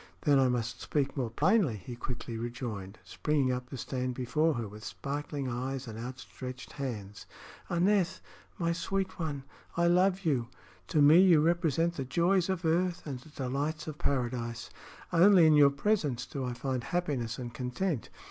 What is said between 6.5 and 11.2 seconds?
hands. "Aneth, my sweet one, I love you! To me